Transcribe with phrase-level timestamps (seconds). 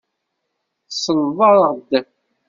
[0.89, 1.91] Tselleḍ-aɣ-d?